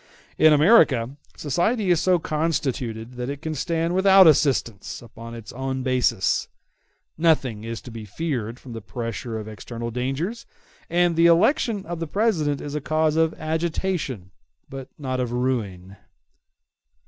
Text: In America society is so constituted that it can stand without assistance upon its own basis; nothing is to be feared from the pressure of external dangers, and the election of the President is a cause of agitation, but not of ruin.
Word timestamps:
In 0.39 0.51
America 0.51 1.15
society 1.37 1.91
is 1.91 2.01
so 2.01 2.17
constituted 2.17 3.17
that 3.17 3.29
it 3.29 3.39
can 3.39 3.53
stand 3.53 3.93
without 3.93 4.25
assistance 4.25 4.99
upon 4.99 5.35
its 5.35 5.53
own 5.53 5.83
basis; 5.83 6.47
nothing 7.19 7.63
is 7.63 7.81
to 7.81 7.91
be 7.91 8.03
feared 8.03 8.59
from 8.59 8.73
the 8.73 8.81
pressure 8.81 9.37
of 9.37 9.47
external 9.47 9.91
dangers, 9.91 10.47
and 10.89 11.15
the 11.15 11.27
election 11.27 11.85
of 11.85 11.99
the 11.99 12.07
President 12.07 12.61
is 12.61 12.73
a 12.73 12.81
cause 12.81 13.15
of 13.15 13.35
agitation, 13.35 14.31
but 14.71 14.89
not 14.97 15.19
of 15.19 15.31
ruin. 15.31 15.97